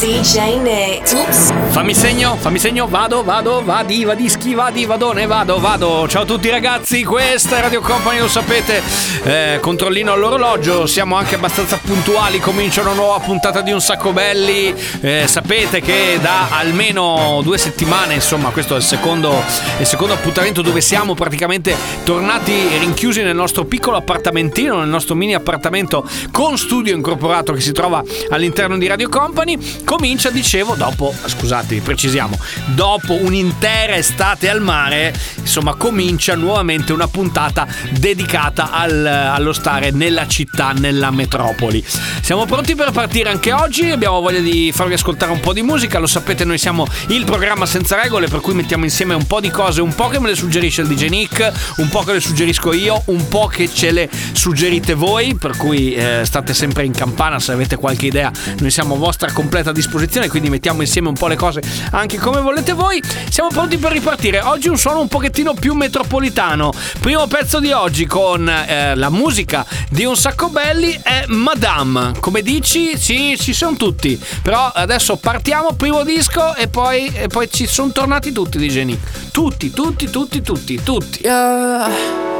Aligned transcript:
DJ 0.00 0.60
Nick. 0.60 1.12
Oops. 1.12 1.52
Fammi 1.70 1.92
segno, 1.92 2.36
fammi 2.36 2.60
segno, 2.60 2.86
vado, 2.86 3.24
vado, 3.24 3.64
vadi, 3.64 4.04
vadischi, 4.04 4.54
vadi, 4.54 4.84
vadone, 4.84 5.26
vado, 5.26 5.58
vado. 5.58 6.06
Ciao 6.06 6.22
a 6.22 6.24
tutti 6.24 6.48
ragazzi, 6.48 7.02
questa 7.02 7.58
è 7.58 7.60
Radio 7.62 7.80
Company, 7.80 8.20
lo 8.20 8.28
sapete, 8.28 8.80
eh, 9.24 9.58
controllino 9.60 10.12
all'orologio, 10.12 10.86
siamo 10.86 11.16
anche 11.16 11.34
abbastanza 11.34 11.78
puntuali, 11.82 12.38
comincia 12.38 12.80
una 12.80 12.92
nuova 12.92 13.18
puntata 13.18 13.60
di 13.60 13.72
Un 13.72 13.80
Sacco 13.80 14.12
Belli, 14.12 14.72
eh, 15.00 15.24
sapete 15.26 15.80
che 15.80 16.18
da 16.20 16.48
almeno 16.50 17.40
due 17.42 17.58
settimane, 17.58 18.14
insomma, 18.14 18.50
questo 18.50 18.74
è 18.74 18.78
il 18.78 18.84
secondo, 18.84 19.42
il 19.78 19.86
secondo 19.86 20.14
appuntamento 20.14 20.62
dove 20.62 20.80
siamo 20.80 21.14
praticamente 21.14 21.74
tornati 22.04 22.68
rinchiusi 22.78 23.22
nel 23.22 23.34
nostro 23.34 23.64
piccolo 23.64 23.96
appartamentino, 23.96 24.78
nel 24.78 24.88
nostro 24.88 25.16
mini 25.16 25.34
appartamento 25.34 26.08
con 26.30 26.56
studio 26.56 26.94
incorporato 26.94 27.52
che 27.52 27.60
si 27.60 27.72
trova 27.72 28.02
all'interno 28.30 28.78
di 28.78 28.86
Radio 28.86 29.08
Company. 29.08 29.86
Comincia, 29.88 30.28
dicevo, 30.28 30.74
dopo, 30.74 31.14
scusate, 31.24 31.80
precisiamo, 31.80 32.38
dopo 32.74 33.14
un'intera 33.14 33.96
estate 33.96 34.50
al 34.50 34.60
mare, 34.60 35.14
insomma, 35.38 35.76
comincia 35.76 36.34
nuovamente 36.34 36.92
una 36.92 37.08
puntata 37.08 37.66
dedicata 37.92 38.70
al- 38.70 39.06
allo 39.06 39.54
stare 39.54 39.90
nella 39.90 40.28
città, 40.28 40.72
nella 40.72 41.10
metropoli. 41.10 41.82
Siamo 42.20 42.44
pronti 42.44 42.74
per 42.74 42.90
partire 42.90 43.30
anche 43.30 43.50
oggi, 43.50 43.90
abbiamo 43.90 44.20
voglia 44.20 44.40
di 44.40 44.70
farvi 44.74 44.92
ascoltare 44.92 45.32
un 45.32 45.40
po' 45.40 45.54
di 45.54 45.62
musica, 45.62 45.98
lo 45.98 46.06
sapete, 46.06 46.44
noi 46.44 46.58
siamo 46.58 46.86
il 47.06 47.24
programma 47.24 47.64
senza 47.64 47.98
regole, 47.98 48.28
per 48.28 48.40
cui 48.40 48.52
mettiamo 48.52 48.84
insieme 48.84 49.14
un 49.14 49.26
po' 49.26 49.40
di 49.40 49.48
cose, 49.48 49.80
un 49.80 49.94
po' 49.94 50.08
che 50.08 50.20
me 50.20 50.28
le 50.28 50.36
suggerisce 50.36 50.82
il 50.82 50.88
DJ 50.88 51.08
Nick, 51.08 51.50
un 51.76 51.88
po' 51.88 52.02
che 52.02 52.12
le 52.12 52.20
suggerisco 52.20 52.74
io, 52.74 53.04
un 53.06 53.26
po' 53.28 53.46
che 53.46 53.70
ce 53.72 53.90
le 53.90 54.10
suggerite 54.32 54.92
voi, 54.92 55.34
per 55.34 55.56
cui 55.56 55.94
eh, 55.94 56.20
state 56.24 56.52
sempre 56.52 56.84
in 56.84 56.92
campana 56.92 57.40
se 57.40 57.52
avete 57.52 57.76
qualche 57.76 58.04
idea, 58.04 58.30
noi 58.58 58.70
siamo 58.70 58.94
vostra 58.96 59.32
completa 59.32 59.76
disposizione, 59.78 60.28
quindi 60.28 60.50
mettiamo 60.50 60.82
insieme 60.82 61.08
un 61.08 61.14
po' 61.14 61.28
le 61.28 61.36
cose 61.36 61.62
anche 61.92 62.18
come 62.18 62.40
volete 62.40 62.72
voi. 62.72 63.02
Siamo 63.30 63.48
pronti 63.50 63.78
per 63.78 63.92
ripartire. 63.92 64.40
Oggi 64.40 64.68
un 64.68 64.76
suono 64.76 65.00
un 65.00 65.08
pochettino 65.08 65.54
più 65.54 65.74
metropolitano. 65.74 66.72
Primo 67.00 67.26
pezzo 67.26 67.60
di 67.60 67.72
oggi 67.72 68.06
con 68.06 68.48
eh, 68.48 68.94
la 68.94 69.10
musica 69.10 69.64
di 69.90 70.04
un 70.04 70.16
sacco 70.16 70.48
belli 70.48 70.98
è 71.02 71.24
Madame. 71.28 72.12
Come 72.20 72.42
dici? 72.42 72.98
Sì, 72.98 73.36
ci 73.38 73.52
sono 73.52 73.76
tutti. 73.76 74.20
Però 74.42 74.70
adesso 74.74 75.16
partiamo, 75.16 75.72
primo 75.72 76.02
disco 76.04 76.54
e 76.54 76.68
poi, 76.68 77.06
e 77.14 77.28
poi 77.28 77.48
ci 77.50 77.66
sono 77.66 77.92
tornati 77.92 78.32
tutti 78.32 78.58
di 78.58 78.68
Geni. 78.68 78.98
Tutti, 79.30 79.70
tutti, 79.70 80.10
tutti, 80.10 80.42
tutti, 80.42 80.82
tutti. 80.82 81.20
Yeah. 81.22 82.37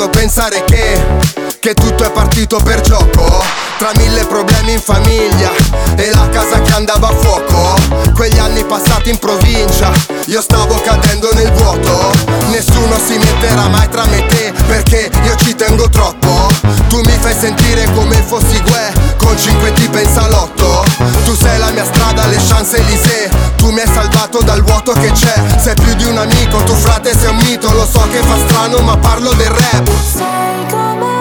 Mi 0.00 0.06
fa 0.06 0.08
strano 0.08 0.08
pensare 0.08 1.39
che, 1.60 1.74
tutto 1.74 2.04
è 2.04 2.10
partito 2.10 2.58
per 2.58 2.80
gioco. 2.80 3.44
Tra 3.78 3.90
mille 3.96 4.24
problemi 4.26 4.72
in 4.72 4.80
famiglia 4.80 5.50
e 5.96 6.10
la 6.10 6.28
casa 6.30 6.60
che 6.60 6.72
andava 6.72 7.08
a 7.08 7.14
fuoco. 7.14 7.74
Quegli 8.14 8.38
anni 8.38 8.64
passati 8.64 9.10
in 9.10 9.18
provincia, 9.18 9.90
io 10.26 10.40
stavo 10.40 10.80
cadendo 10.82 11.30
nel 11.34 11.52
vuoto. 11.52 12.10
Nessuno 12.48 12.98
si 13.04 13.18
metterà 13.18 13.68
mai 13.68 13.88
tra 13.88 14.06
me 14.06 14.18
e 14.18 14.26
te 14.26 14.52
perché 14.66 15.10
io 15.24 15.36
ci 15.36 15.54
tengo 15.54 15.88
troppo. 15.88 16.48
Tu 16.88 17.00
mi 17.00 17.16
fai 17.20 17.34
sentire 17.38 17.84
come 17.94 18.16
fossi 18.16 18.60
Gue 18.62 18.92
con 19.16 19.38
cinque 19.38 19.72
tipe 19.74 20.00
in 20.00 20.12
salotto. 20.12 20.84
Tu 21.24 21.34
sei 21.34 21.58
la 21.58 21.70
mia 21.70 21.84
strada, 21.84 22.26
le 22.26 22.38
chance 22.48 22.76
Elysée. 22.76 23.30
Tu 23.56 23.70
mi 23.70 23.80
hai 23.80 23.86
salvato 23.92 24.42
dal 24.42 24.62
vuoto 24.62 24.92
che 24.92 25.10
c'è. 25.12 25.34
Sei 25.58 25.74
più 25.74 25.94
di 25.94 26.04
un 26.04 26.18
amico, 26.18 26.58
tu 26.64 26.74
frate 26.74 27.16
sei 27.16 27.30
un 27.30 27.36
mito. 27.36 27.70
Lo 27.72 27.86
so 27.86 28.06
che 28.10 28.18
fa 28.18 28.36
strano, 28.46 28.78
ma 28.78 28.96
parlo 28.96 29.32
del 29.34 29.48
rap. 29.48 29.90
Sai 30.14 30.66
com'è 30.70 31.19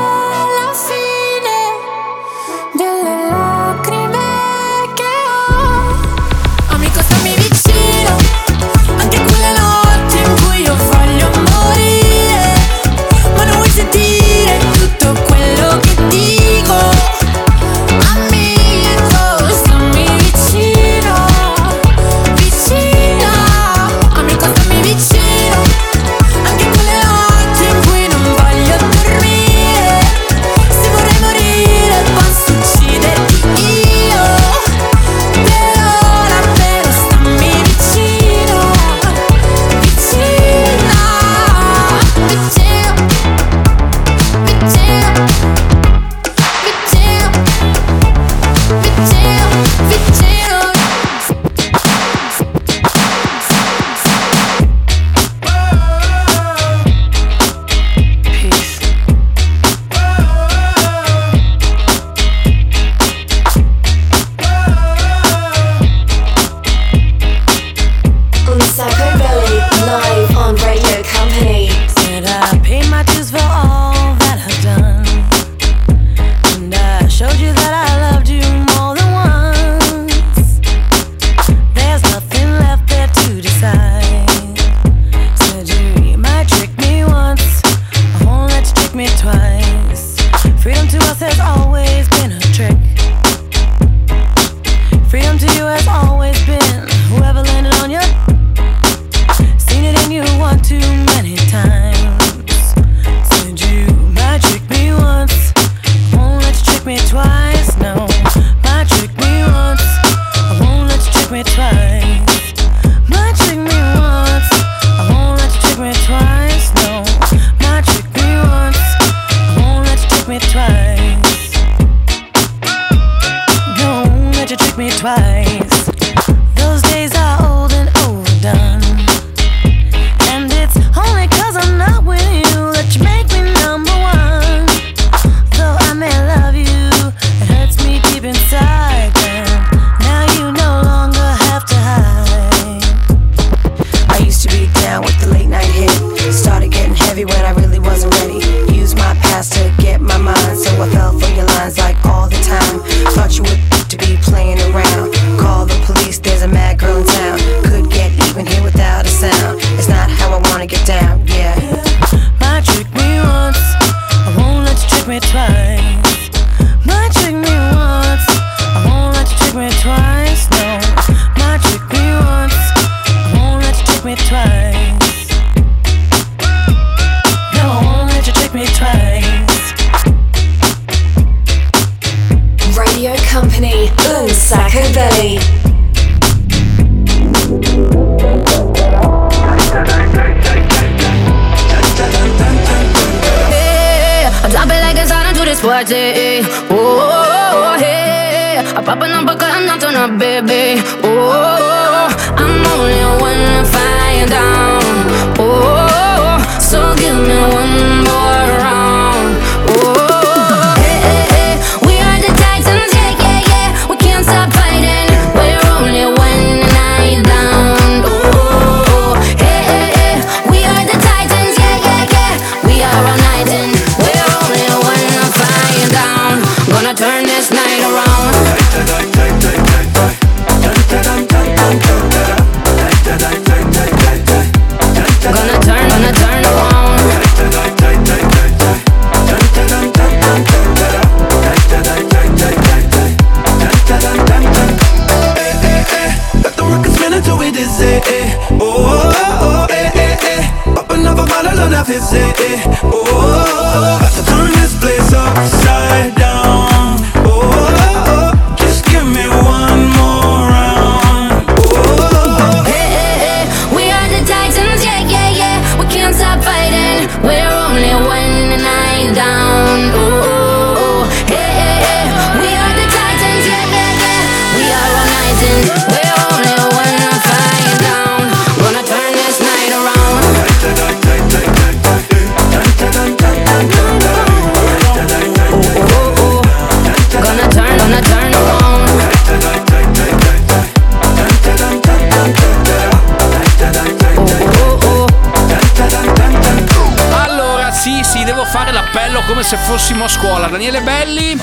Kelly, 301.20 301.38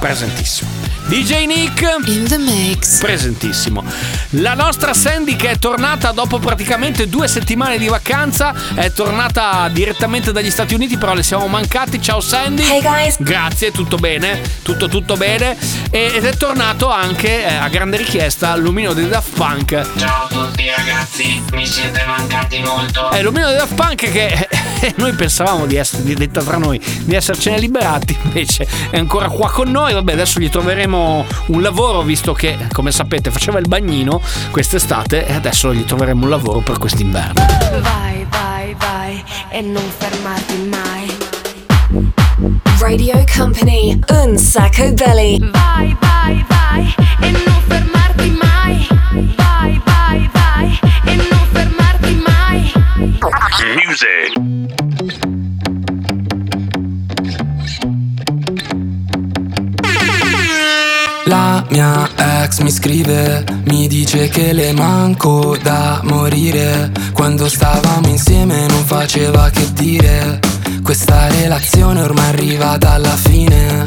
presentissimo. 0.00 0.70
DJ 1.06 1.46
Nick. 1.46 1.80
In 2.06 2.26
the 2.26 2.36
mix. 2.36 2.98
Presentissimo. 2.98 3.84
La 4.30 4.54
nostra 4.54 4.92
Sandy 4.92 5.36
che 5.36 5.50
è 5.50 5.58
tornata 5.58 6.10
dopo 6.10 6.38
praticamente 6.38 7.08
due 7.08 7.28
settimane 7.28 7.78
di 7.78 7.88
vacanza 7.88 8.52
È 8.74 8.92
tornata 8.92 9.70
direttamente 9.70 10.32
dagli 10.32 10.50
Stati 10.50 10.74
Uniti 10.74 10.98
Però 10.98 11.14
le 11.14 11.22
siamo 11.22 11.46
mancati. 11.46 12.02
Ciao 12.02 12.20
Sandy. 12.20 12.62
Hey 12.62 12.82
guys. 12.82 13.16
Grazie, 13.20 13.70
tutto 13.70 13.96
bene? 13.96 14.42
Tutto 14.62 14.88
tutto 14.88 15.16
bene? 15.16 15.56
E, 15.90 16.10
Ed 16.14 16.24
è 16.24 16.36
tornato 16.36 16.90
anche 16.90 17.46
eh, 17.46 17.54
a 17.54 17.68
grande 17.68 17.96
richiesta 17.96 18.54
Lumino 18.56 18.92
dei 18.92 19.08
Daft 19.08 19.34
Punk. 19.34 19.86
Ciao 19.96 20.24
a 20.24 20.28
tutti 20.28 20.68
ragazzi. 20.68 21.42
Mi 21.52 21.66
siete 21.66 22.04
mancati 22.04 22.58
molto. 22.58 23.10
È 23.10 23.22
Lumino 23.22 23.46
dei 23.46 23.56
Daft 23.56 23.74
Punk 23.74 24.10
che 24.10 24.26
eh, 24.26 24.48
noi 24.96 25.12
pensavamo 25.12 25.66
di 25.66 25.76
essere, 25.76 26.14
detta 26.14 26.42
tra 26.42 26.56
noi, 26.56 26.80
di 27.04 27.14
essercene 27.14 27.58
liberati, 27.58 28.16
invece 28.22 28.66
è 28.90 28.98
ancora 28.98 29.28
qua 29.28 29.50
con 29.50 29.70
noi. 29.70 29.92
Vabbè, 29.92 30.12
adesso 30.12 30.40
gli 30.40 30.48
troveremo 30.48 31.24
un 31.46 31.62
lavoro, 31.62 32.02
visto 32.02 32.32
che, 32.32 32.56
come 32.72 32.90
sapete, 32.92 33.30
faceva 33.30 33.58
il 33.58 33.68
bagnino 33.68 34.20
quest'estate 34.50 35.26
e 35.26 35.32
adesso 35.32 35.72
gli 35.74 35.84
troveremo 35.84 36.24
un 36.24 36.30
lavoro 36.30 36.60
per 36.60 36.78
quest'inverno. 36.78 37.44
Vai, 37.80 38.26
vai, 38.30 38.74
vai 38.78 39.24
e 39.50 39.60
non 39.60 39.84
fermarti 39.96 40.56
mai. 40.68 41.16
Radio 42.78 43.24
Company, 43.34 43.98
un 44.10 44.36
sacco 44.36 44.92
belli. 44.92 45.38
Vai, 45.50 45.96
vai, 46.00 46.44
vai 46.48 46.94
e 47.20 47.30
non 47.30 47.62
fermarti 47.66 48.30
mai. 48.40 48.86
Vai, 49.36 49.80
vai, 49.84 50.30
vai 50.32 50.78
e 51.04 51.14
non 51.16 51.37
Music. 53.08 54.32
La 61.24 61.64
mia 61.70 62.08
ex 62.16 62.58
mi 62.60 62.70
scrive, 62.70 63.44
mi 63.64 63.88
dice 63.88 64.28
che 64.28 64.52
le 64.52 64.72
manco 64.72 65.56
da 65.62 66.00
morire. 66.04 66.92
Quando 67.14 67.48
stavamo 67.48 68.08
insieme 68.08 68.66
non 68.66 68.84
faceva 68.84 69.48
che 69.50 69.72
dire. 69.72 70.38
Questa 70.82 71.28
relazione 71.28 72.02
ormai 72.02 72.28
arriva 72.28 72.76
dalla 72.76 73.16
fine. 73.16 73.86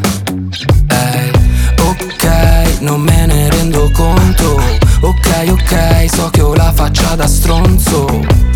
Hey, 0.87 1.31
ok, 1.79 2.79
non 2.79 3.01
me 3.01 3.25
ne 3.27 3.49
rendo 3.51 3.89
conto. 3.91 4.59
Ok, 5.01 5.45
ok, 5.47 6.05
so 6.11 6.29
che 6.29 6.41
ho 6.41 6.55
la 6.55 6.71
faccia 6.73 7.15
da 7.15 7.27
stronzo. 7.27 8.50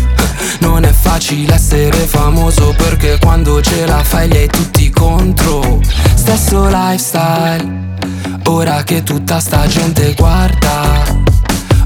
Non 0.60 0.84
è 0.84 0.92
facile 0.92 1.54
essere 1.54 2.06
famoso 2.06 2.74
perché 2.76 3.18
quando 3.20 3.60
ce 3.60 3.86
la 3.86 4.02
fai 4.02 4.28
li 4.28 4.36
hai 4.36 4.48
tutti 4.48 4.90
contro. 4.90 5.80
Stesso 6.14 6.66
lifestyle 6.66 7.86
Ora 8.48 8.84
che 8.84 9.02
tutta 9.02 9.40
sta 9.40 9.66
gente 9.66 10.14
guarda. 10.14 11.02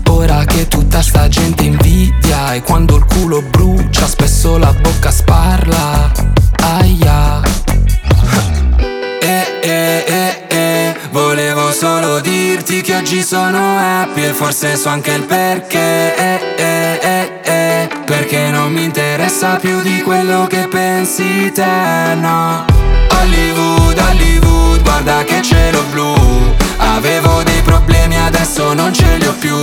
Ora 0.08 0.44
che 0.44 0.68
tutta 0.68 1.00
sta 1.02 1.26
gente 1.28 1.62
invidia 1.62 2.52
E 2.52 2.62
quando 2.62 2.96
il 2.96 3.04
culo 3.04 3.42
brucia 3.42 4.06
spesso 4.06 4.58
la 4.58 4.72
bocca 4.72 5.10
sparla. 5.10 6.12
Aia. 6.62 7.40
Eh 9.22 9.60
eh, 9.62 10.04
eh, 10.06 10.46
eh 10.48 10.96
Volevo 11.10 11.72
solo 11.72 12.20
dirti 12.20 12.82
che 12.82 12.96
oggi 12.96 13.22
sono 13.22 13.78
happy 13.78 14.24
E 14.24 14.32
forse 14.32 14.76
so 14.76 14.90
anche 14.90 15.12
il 15.12 15.24
perché. 15.24 16.14
Eh 16.14 16.40
eh 16.56 17.00
eh. 17.02 17.19
Perché 18.10 18.50
non 18.50 18.72
mi 18.72 18.82
interessa 18.82 19.54
più 19.54 19.80
di 19.82 20.02
quello 20.02 20.48
che 20.48 20.66
pensi 20.66 21.52
te, 21.52 22.16
no. 22.16 22.64
Hollywood, 23.08 23.96
Hollywood, 23.96 24.82
guarda 24.82 25.22
che 25.22 25.40
cielo 25.42 25.80
blu. 25.92 26.12
Avevo 26.78 27.44
dei 27.44 27.62
problemi, 27.62 28.18
adesso 28.18 28.74
non 28.74 28.92
ce 28.92 29.16
li 29.16 29.26
ho 29.26 29.34
più. 29.34 29.56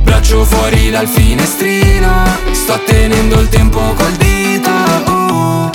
Braccio 0.00 0.42
fuori 0.44 0.90
dal 0.90 1.06
finestrino 1.06 2.24
Sto 2.52 2.80
tenendo 2.86 3.40
il 3.40 3.50
tempo 3.50 3.80
col 3.80 4.12
dito. 4.12 4.70
Uh. 5.04 5.70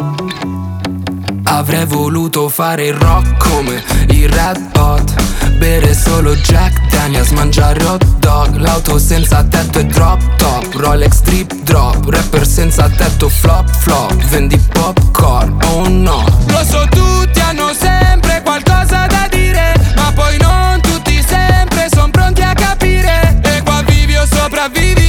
Avrei 1.43 1.85
voluto 1.85 2.49
fare 2.49 2.87
il 2.87 2.95
rock 2.95 3.37
come 3.37 3.83
i 4.07 4.25
Red 4.25 4.71
Hot 4.75 5.24
Bere 5.57 5.93
solo 5.93 6.35
Jack 6.35 6.89
Daniels, 6.89 7.29
mangiare 7.29 7.83
hot 7.85 8.03
dog 8.19 8.55
L'auto 8.57 8.97
senza 8.99 9.43
tetto 9.43 9.79
e 9.79 9.85
drop 9.85 10.21
top 10.35 10.73
Rolex 10.73 11.21
drip 11.21 11.53
drop 11.63 12.07
Rapper 12.09 12.45
senza 12.45 12.89
tetto 12.89 13.29
flop 13.29 13.69
flop 13.69 14.13
Vendi 14.25 14.57
popcorn, 14.57 15.57
oh 15.71 15.87
no. 15.87 16.23
Lo 16.47 16.63
so 16.63 16.85
tutti 16.89 17.39
hanno 17.39 17.71
sempre 17.73 18.41
qualcosa 18.43 19.05
da 19.07 19.27
dire 19.29 19.73
Ma 19.95 20.11
poi 20.13 20.37
non 20.37 20.81
tutti 20.81 21.23
sempre 21.25 21.87
sono 21.89 22.09
pronti 22.09 22.41
a 22.41 22.53
capire 22.53 23.39
E 23.41 23.61
qua 23.63 23.81
vivi 23.83 24.15
o 24.15 24.25
sopravvivi 24.25 25.04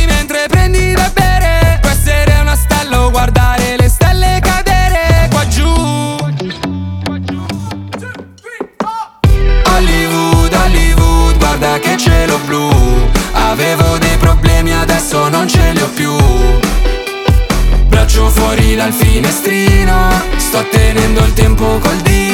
Guarda 11.76 11.78
che 11.78 11.96
cielo 11.98 12.38
blu. 12.46 12.70
Avevo 13.32 13.98
dei 13.98 14.16
problemi, 14.16 14.72
adesso 14.72 15.28
non 15.28 15.46
ce 15.46 15.72
li 15.72 15.80
ho 15.82 15.88
più. 15.88 16.16
Braccio 17.86 18.28
fuori 18.28 18.74
dal 18.74 18.92
finestrino 18.92 20.10
Sto 20.36 20.64
tenendo 20.70 21.24
il 21.24 21.32
tempo 21.32 21.78
col 21.78 21.96
dito 22.02 22.25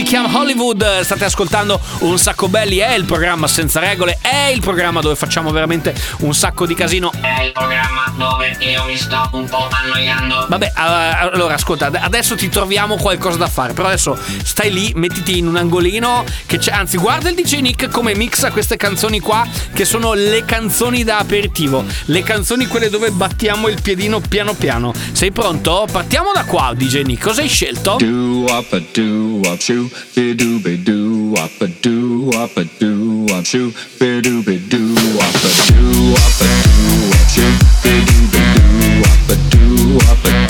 si 0.00 0.06
chiama 0.06 0.38
Hollywood, 0.38 1.00
state 1.00 1.26
ascoltando 1.26 1.78
Un 2.00 2.18
Sacco 2.18 2.48
Belli, 2.48 2.78
è 2.78 2.94
il 2.94 3.04
programma 3.04 3.46
senza 3.46 3.80
regole, 3.80 4.18
è 4.22 4.46
il 4.46 4.60
programma 4.60 5.02
dove 5.02 5.14
facciamo 5.14 5.50
veramente 5.50 5.94
un 6.20 6.32
sacco 6.32 6.64
di 6.64 6.74
casino. 6.74 7.12
È 7.20 7.42
il 7.42 7.52
programma 7.52 8.10
dove 8.16 8.56
io 8.60 8.82
mi 8.84 8.96
sto 8.96 9.28
un 9.32 9.46
po' 9.46 9.68
annoiando. 9.70 10.46
Vabbè, 10.48 10.72
allora 10.74 11.52
ascolta, 11.52 11.86
ad- 11.86 11.98
adesso 12.00 12.34
ti 12.34 12.48
troviamo 12.48 12.96
qualcosa 12.96 13.36
da 13.36 13.48
fare, 13.48 13.74
però 13.74 13.88
adesso 13.88 14.18
stai 14.42 14.72
lì, 14.72 14.92
mettiti 14.94 15.36
in 15.36 15.46
un 15.46 15.56
angolino 15.56 16.24
che 16.46 16.56
c'è, 16.56 16.72
anzi 16.72 16.96
guarda 16.96 17.28
il 17.28 17.34
DJ 17.34 17.58
Nick 17.60 17.88
come 17.90 18.14
mixa 18.14 18.50
queste 18.50 18.78
canzoni 18.78 19.20
qua 19.20 19.46
che 19.74 19.84
sono 19.84 20.14
le 20.14 20.46
canzoni 20.46 21.04
da 21.04 21.18
aperitivo, 21.18 21.84
le 22.06 22.22
canzoni 22.22 22.66
quelle 22.66 22.88
dove 22.88 23.10
battiamo 23.10 23.68
il 23.68 23.82
piedino 23.82 24.20
piano 24.20 24.54
piano. 24.54 24.94
Sei 25.12 25.30
pronto? 25.30 25.86
Partiamo 25.92 26.30
da 26.32 26.44
qua, 26.44 26.72
DJ 26.74 27.02
Nick, 27.02 27.22
cosa 27.22 27.42
hai 27.42 27.48
scelto? 27.48 27.96
Do 27.98 28.46
up 28.48 28.72
a 28.72 28.80
do 28.94 29.40
up 29.46 29.58
shoo, 29.60 29.89
be 30.14 30.34
do 30.34 30.60
be 30.60 30.76
do 30.76 31.34
up 31.36 31.60
a 31.60 31.68
do 31.68 32.30
up 32.34 32.56
a 32.56 32.64
do 32.64 33.26
up 33.32 33.44
shoo, 33.44 33.72
be 33.98 34.20
do 34.20 34.42
be 34.42 34.58
do 34.58 34.94
up 35.18 35.34
a 35.34 35.50
do 35.68 36.14
up 36.14 36.40
a 36.40 36.48
do 36.64 37.10
up 37.16 37.28
shoo, 37.34 37.52
be 37.82 37.94
do 38.08 38.18
be 38.32 38.42
do 38.54 38.66
up 39.10 39.28
a 39.28 39.36
do 39.50 39.98
up 40.10 40.24
a 40.24 40.46
do 40.46 40.49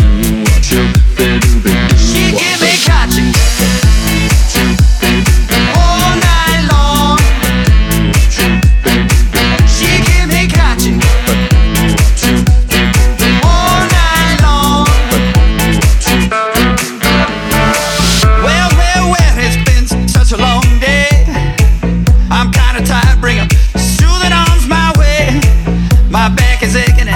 My 26.10 26.28
back 26.28 26.64
is 26.64 26.74
aching 26.74 27.06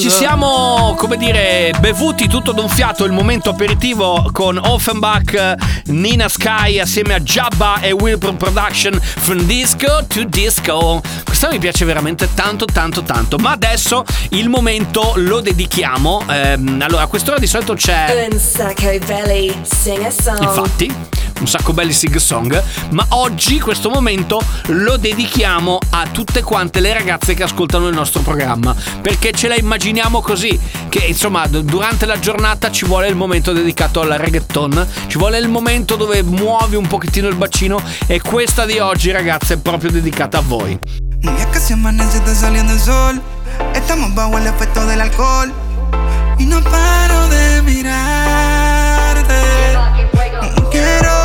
ci 0.00 0.08
siamo, 0.08 0.94
come 0.96 1.18
dire, 1.18 1.74
bevuti 1.78 2.26
tutto 2.26 2.52
d'un 2.52 2.70
fiato 2.70 3.04
il 3.04 3.12
momento 3.12 3.50
aperitivo 3.50 4.30
con 4.32 4.56
Offenbach, 4.56 5.56
Nina 5.86 6.26
Sky 6.26 6.78
assieme 6.78 7.12
a 7.12 7.20
Jabba 7.20 7.80
e 7.80 7.92
Wilbur 7.92 8.34
Production 8.34 8.98
From 8.98 9.42
Disco 9.42 10.06
to 10.08 10.24
Disco. 10.24 11.02
Questa 11.22 11.50
mi 11.50 11.58
piace 11.58 11.84
veramente 11.84 12.30
tanto, 12.32 12.64
tanto, 12.64 13.02
tanto. 13.02 13.36
Ma 13.36 13.50
adesso 13.50 14.04
il 14.30 14.48
momento 14.48 15.12
lo 15.16 15.40
dedichiamo. 15.40 16.24
Ehm, 16.30 16.80
allora, 16.80 17.02
a 17.02 17.06
quest'ora 17.06 17.38
di 17.38 17.46
solito 17.46 17.74
c'è. 17.74 18.06
Infatti 20.40 21.09
un 21.40 21.46
sacco 21.46 21.72
belli 21.72 21.92
sing 21.92 22.16
song, 22.16 22.62
ma 22.90 23.04
oggi 23.10 23.60
questo 23.60 23.90
momento 23.90 24.42
lo 24.66 24.96
dedichiamo 24.96 25.78
a 25.90 26.06
tutte 26.10 26.42
quante 26.42 26.80
le 26.80 26.92
ragazze 26.92 27.34
che 27.34 27.42
ascoltano 27.42 27.88
il 27.88 27.94
nostro 27.94 28.20
programma, 28.22 28.74
perché 29.00 29.32
ce 29.32 29.48
la 29.48 29.56
immaginiamo 29.56 30.20
così, 30.20 30.58
che 30.88 31.00
insomma 31.00 31.46
durante 31.46 32.06
la 32.06 32.18
giornata 32.18 32.70
ci 32.70 32.84
vuole 32.84 33.08
il 33.08 33.16
momento 33.16 33.52
dedicato 33.52 34.00
al 34.00 34.10
reggaeton, 34.10 34.86
ci 35.06 35.18
vuole 35.18 35.38
il 35.38 35.48
momento 35.48 35.96
dove 35.96 36.22
muovi 36.22 36.76
un 36.76 36.86
pochettino 36.86 37.28
il 37.28 37.36
bacino 37.36 37.82
e 38.06 38.20
questa 38.20 38.64
di 38.64 38.78
oggi 38.78 39.10
ragazze 39.10 39.54
è 39.54 39.58
proprio 39.58 39.90
dedicata 39.90 40.38
a 40.38 40.42
voi. 40.42 40.78
Y 41.22 41.28
es 41.28 41.70
amanece 41.70 42.16
está 42.16 42.34
saliendo 42.34 42.72
el 42.72 42.80
sol, 42.80 43.20
estamos 43.74 44.14
bajo 44.14 44.38
el 44.38 44.46
efecto 44.46 44.86
del 44.86 45.02
alcohol 45.02 45.52
y 46.38 46.46
no 46.46 46.62
paro 46.62 47.28
de 47.28 47.60
mirarte. 47.62 49.34
Quiero 50.70 51.19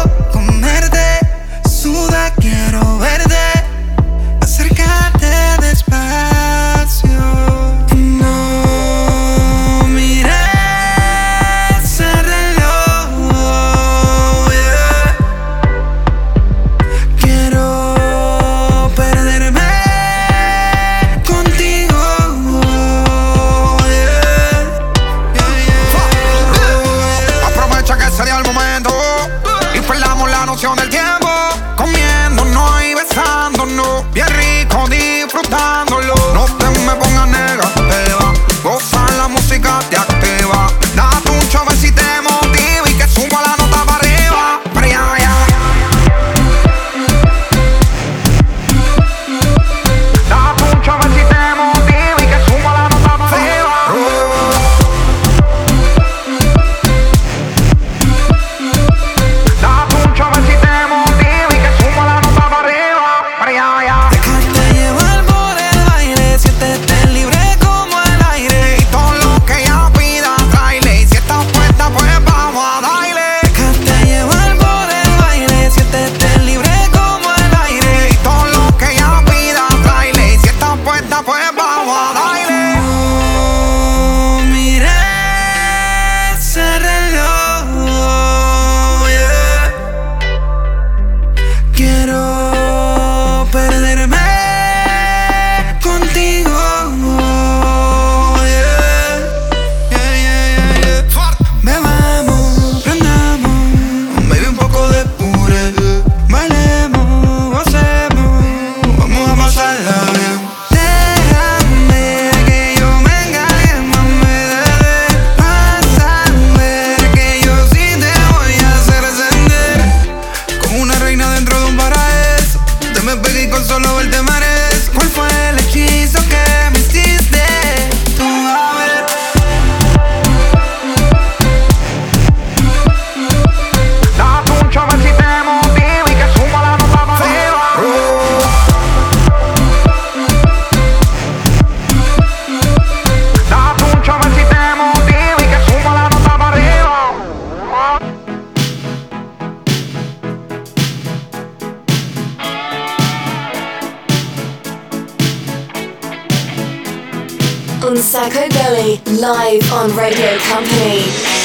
Psychodeli 158.05 159.01
live 159.19 159.73
on 159.73 159.89
Radio 159.97 160.37
Company. 160.37 161.44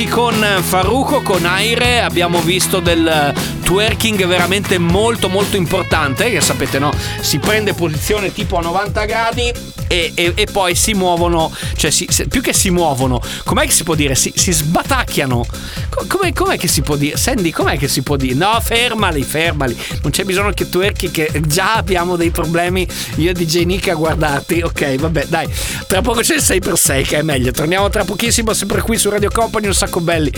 Aoki 0.00 0.08
con 0.08 0.62
Farruko, 0.62 1.20
con 1.20 1.44
Aire, 1.44 2.00
abbiamo 2.00 2.40
visto 2.40 2.80
del 2.80 3.34
twerking 3.64 4.24
veramente 4.26 4.78
molto 4.78 5.28
molto 5.28 5.56
importante, 5.56 6.30
che 6.30 6.40
sapete 6.40 6.78
no, 6.78 6.90
si 7.20 7.38
prende 7.38 7.74
posizione 7.74 8.32
tipo 8.32 8.56
a 8.56 8.62
90 8.62 9.04
gradi 9.04 9.52
e, 9.92 10.12
e- 10.14 10.32
e 10.36 10.46
poi 10.46 10.76
si 10.76 10.94
muovono, 10.94 11.52
cioè 11.76 11.90
si- 11.90 12.06
se- 12.08 12.28
più 12.28 12.40
che 12.40 12.52
si 12.52 12.70
muovono, 12.70 13.20
com'è 13.44 13.64
che 13.66 13.72
si 13.72 13.82
può 13.82 13.96
dire? 13.96 14.14
Si, 14.14 14.32
si 14.36 14.52
sbatacchiano. 14.52 15.44
Co- 15.88 16.04
com'è, 16.06 16.32
com'è 16.32 16.56
che 16.56 16.68
si 16.68 16.82
può 16.82 16.94
dire? 16.94 17.16
Sandy, 17.16 17.50
com'è 17.50 17.76
che 17.76 17.88
si 17.88 18.02
può 18.02 18.14
dire? 18.14 18.34
No, 18.34 18.56
fermali, 18.62 19.22
fermali, 19.24 19.76
non 20.02 20.12
c'è 20.12 20.22
bisogno 20.22 20.52
che 20.52 20.68
twerchi 20.68 21.10
che 21.10 21.28
già 21.46 21.74
abbiamo 21.74 22.14
dei 22.14 22.30
problemi 22.30 22.86
io 23.16 23.30
e 23.30 23.32
DJ 23.34 23.64
Nick 23.64 23.88
a 23.88 23.94
guardarti. 23.94 24.60
Ok, 24.62 24.94
vabbè, 24.94 25.26
dai, 25.26 25.48
tra 25.88 26.00
poco 26.02 26.20
c'è 26.20 26.36
il 26.36 26.42
6x6 26.42 27.02
che 27.06 27.18
è 27.18 27.22
meglio. 27.22 27.50
Torniamo 27.50 27.88
tra 27.88 28.04
pochissimo 28.04 28.52
sempre 28.54 28.82
qui 28.82 28.96
su 28.96 29.10
Radio 29.10 29.30
Company, 29.32 29.66
un 29.66 29.74
sacco 29.74 30.00
belli. 30.00 30.30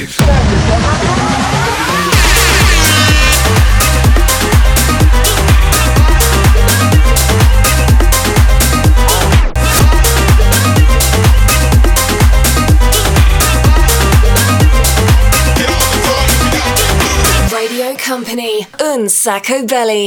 Un 18.95 19.09
sacco 19.09 19.65
belly. 19.65 20.07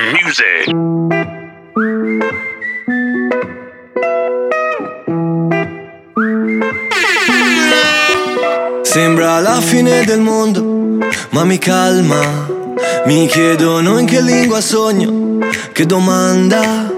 Music. 0.00 0.70
Sembra 8.82 9.38
la 9.40 9.60
fine 9.60 10.04
del 10.06 10.20
mondo, 10.20 11.06
ma 11.30 11.44
mi 11.44 11.58
calma. 11.58 12.48
Mi 13.04 13.26
chiedono 13.26 13.98
in 13.98 14.06
che 14.06 14.22
lingua 14.22 14.62
sogno, 14.62 15.46
che 15.72 15.84
domanda. 15.84 16.90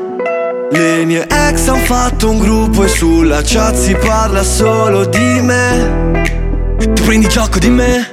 Le 0.70 1.04
mie 1.04 1.26
ex 1.28 1.66
han 1.66 1.80
fatto 1.80 2.30
un 2.30 2.38
gruppo 2.38 2.84
e 2.84 2.88
sulla 2.88 3.42
chat 3.42 3.74
si 3.74 3.96
parla 3.96 4.44
solo 4.44 5.04
di 5.06 5.40
me. 5.40 6.76
Tu 6.78 7.02
prendi 7.02 7.26
gioco 7.26 7.58
di 7.58 7.70
me? 7.70 8.12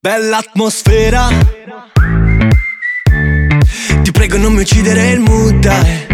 Bella 0.00 0.38
atmosfera. 0.38 1.59
Ti 4.10 4.18
prego 4.18 4.38
non 4.38 4.54
mi 4.54 4.62
uccidere 4.62 5.10
il 5.10 5.20
mood, 5.20 5.54
dai. 5.60 6.06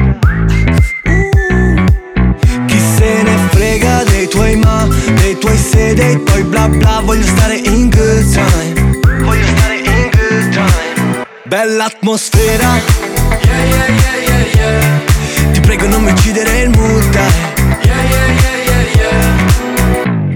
Chi 2.67 2.79
se 2.79 3.23
ne 3.23 3.39
frega 3.53 4.05
dei 4.05 4.29
tuoi 4.29 4.55
ma, 4.57 4.87
dei 5.15 5.39
tuoi 5.39 5.57
se, 5.57 5.95
dei 5.95 6.23
tuoi 6.23 6.43
bla 6.43 6.69
bla 6.69 7.01
Voglio 7.03 7.25
stare 7.25 7.57
in 7.57 7.89
good 7.89 8.33
time. 8.35 9.01
Voglio 9.25 9.47
stare 9.47 9.77
in 9.79 10.11
good 10.11 10.49
time. 10.51 11.27
Bella 11.45 11.87
atmosfera. 11.87 12.83
Yeah, 13.43 13.65
yeah, 13.65 14.45
yeah. 14.57 15.53
Ti 15.53 15.61
prego 15.61 15.87
non 15.87 16.03
mi 16.03 16.11
uccidere 16.11 16.61
il 16.61 16.69
mood, 16.69 17.11
dai 17.13 17.56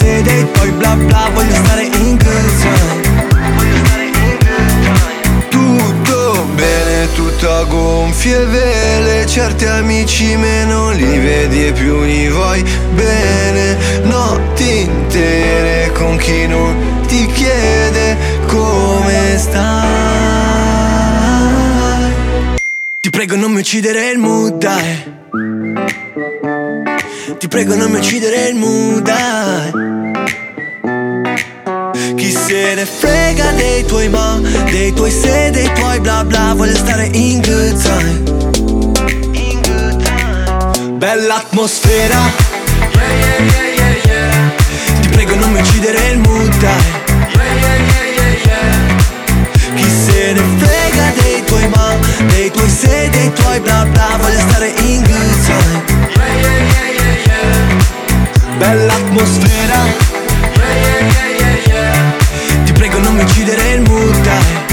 se, 0.00 0.22
dei 0.22 0.50
tuoi 0.52 0.70
bla 0.72 0.96
bla 0.96 1.30
Voglio 1.32 1.54
stare 1.54 1.84
in 1.84 2.16
time 2.16 2.40
Tutto 5.48 6.46
bene, 6.54 7.12
tutto 7.14 7.50
a 7.50 7.64
gonfie 7.64 8.44
vele. 8.46 9.26
Certi 9.26 9.66
amici 9.66 10.36
meno 10.36 10.90
li 10.90 11.18
vedi 11.18 11.66
e 11.66 11.72
più 11.72 12.02
li 12.02 12.28
vuoi 12.28 12.62
bene. 12.94 13.76
Notti 14.02 14.80
intere 14.80 15.90
con 15.92 16.16
chi 16.16 16.46
non 16.46 17.02
ti 17.06 17.26
chiede 17.26 18.16
come 18.46 19.36
stai. 19.36 19.88
Ti 23.00 23.10
prego 23.10 23.36
non 23.36 23.52
mi 23.52 23.60
uccidere 23.60 24.10
il 24.10 24.18
mood, 24.18 24.58
dai. 24.58 25.18
Ti 27.38 27.48
prego 27.48 27.74
non 27.74 27.90
mi 27.90 27.98
uccidere 27.98 28.48
il 28.48 28.56
mood 28.56 29.00
dai. 29.00 29.89
Se 32.50 32.74
ne 32.74 32.84
frega 32.84 33.52
dei 33.52 33.84
tuoi 33.84 34.08
ma 34.08 34.40
Dei 34.72 34.92
tuoi 34.92 35.08
se, 35.12 35.50
dei 35.52 35.72
tuoi 35.72 36.00
bla 36.00 36.24
bla 36.24 36.52
Voglio 36.52 36.74
stare 36.74 37.08
in 37.12 37.40
good 37.42 37.80
time. 37.80 38.22
Bella 40.98 41.36
atmosfera 41.36 42.18
Yeah 42.92 43.76
yeah 43.76 44.04
yeah 44.04 44.50
Ti 45.00 45.08
prego 45.10 45.36
non 45.36 45.52
mi 45.52 45.60
uccidere 45.60 46.08
il 46.08 46.18
mood 46.18 46.66
Chi 49.76 49.88
se 50.04 50.32
ne 50.32 50.42
frega 50.58 51.12
dei 51.22 51.44
tuoi 51.44 51.68
ma 51.68 51.94
Dei 52.30 52.50
tuoi 52.50 52.68
se, 52.68 53.10
dei 53.10 53.32
tuoi 53.32 53.60
bla 53.60 53.86
bla 53.92 54.16
Voglio 54.20 54.40
stare 54.40 54.72
in 54.86 55.04
good 55.04 55.44
time. 55.46 55.82
Yeah 56.18 56.58
yeah 59.68 60.09
come 63.20 63.24
uccidere 63.24 63.72
il 63.72 63.80
mutare 63.82 64.68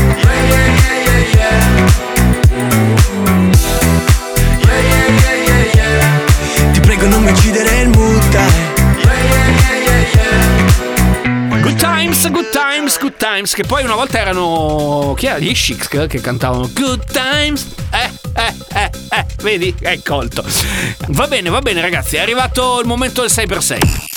Ti 6.72 6.80
prego 6.80 7.08
non 7.08 7.24
mi 7.24 7.32
uccidere 7.32 7.82
il 7.82 7.90
mutare 7.90 8.76
Good 11.62 11.80
times, 11.80 12.30
good 12.30 12.50
times, 12.52 13.00
good 13.00 13.18
times 13.18 13.54
Che 13.54 13.64
poi 13.64 13.84
una 13.84 13.96
volta 13.96 14.20
erano... 14.20 15.14
Chi 15.18 15.26
era? 15.26 15.38
Gli 15.40 15.52
Chic 15.52 16.08
che 16.08 16.22
cantavano 16.22 16.70
Good 16.74 17.12
times 17.12 17.68
Eh 17.92 18.26
eh, 18.38 18.54
eh, 18.76 18.92
eh, 19.10 19.26
vedi, 19.42 19.74
è 19.80 20.00
colto. 20.04 20.46
Va 21.08 21.26
bene, 21.26 21.50
va 21.50 21.60
bene, 21.60 21.82
ragazzi, 21.82 22.18
è 22.18 22.20
arrivato 22.20 22.80
il 22.80 22.86
momento 22.86 23.22
del 23.22 23.32
6x6. 23.32 24.17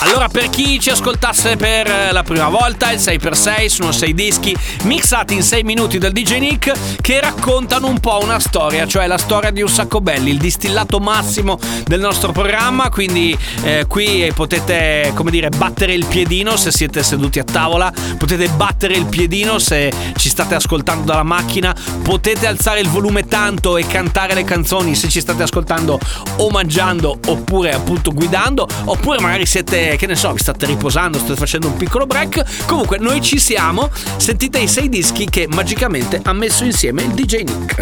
Allora, 0.00 0.28
per 0.28 0.48
chi 0.48 0.78
ci 0.78 0.90
ascoltasse 0.90 1.56
per 1.56 1.88
eh, 1.88 2.12
la 2.12 2.22
prima 2.22 2.48
volta, 2.48 2.92
il 2.92 3.00
6x6 3.00 3.66
sono 3.66 3.90
6 3.90 4.14
dischi 4.14 4.56
mixati 4.84 5.34
in 5.34 5.42
6 5.42 5.64
minuti 5.64 5.98
dal 5.98 6.12
DJ 6.12 6.38
Nick 6.38 6.72
che 7.00 7.20
raccontano 7.20 7.88
un 7.88 7.98
po' 7.98 8.20
una 8.22 8.38
storia, 8.38 8.86
cioè 8.86 9.08
la 9.08 9.18
storia 9.18 9.50
di 9.50 9.60
un 9.60 9.68
sacco 9.68 10.00
belli, 10.00 10.30
il 10.30 10.38
distillato 10.38 11.00
massimo 11.00 11.58
del 11.84 11.98
nostro 11.98 12.30
programma. 12.30 12.90
Quindi 12.90 13.36
eh, 13.64 13.86
qui 13.88 14.30
potete, 14.36 15.10
come 15.16 15.32
dire, 15.32 15.48
battere 15.48 15.94
il 15.94 16.06
piedino 16.06 16.56
se 16.56 16.70
siete 16.70 17.02
seduti 17.02 17.40
a 17.40 17.44
tavola, 17.44 17.92
potete 18.16 18.48
battere 18.50 18.94
il 18.94 19.06
piedino 19.06 19.58
se 19.58 19.92
ci 20.16 20.28
state 20.28 20.54
ascoltando 20.54 21.06
dalla 21.06 21.24
macchina, 21.24 21.74
potete 22.04 22.46
alzare 22.46 22.78
il 22.78 22.88
volume 22.88 23.26
tanto 23.26 23.76
e 23.76 23.84
cantare 23.84 24.34
le 24.34 24.44
canzoni 24.44 24.94
se 24.94 25.08
ci 25.08 25.20
state 25.20 25.42
ascoltando 25.42 25.98
o 26.36 26.50
mangiando 26.50 27.18
oppure 27.26 27.72
appunto 27.72 28.12
guidando, 28.12 28.64
oppure 28.84 29.20
magari 29.20 29.44
siete 29.44 29.87
che 29.96 30.06
ne 30.06 30.16
so, 30.16 30.32
vi 30.32 30.40
state 30.40 30.66
riposando, 30.66 31.18
state 31.18 31.36
facendo 31.36 31.68
un 31.68 31.76
piccolo 31.76 32.06
break. 32.06 32.66
Comunque 32.66 32.98
noi 32.98 33.20
ci 33.20 33.38
siamo. 33.38 33.90
Sentite 34.16 34.58
i 34.58 34.68
sei 34.68 34.88
dischi 34.88 35.28
che 35.28 35.46
magicamente 35.48 36.20
ha 36.22 36.32
messo 36.32 36.64
insieme 36.64 37.02
il 37.02 37.10
DJ 37.10 37.42
Nick. 37.42 37.80